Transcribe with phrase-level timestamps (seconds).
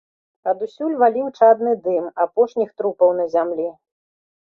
[0.51, 3.67] Адусюль валіў чадны дым апошніх трупаў на зямлі.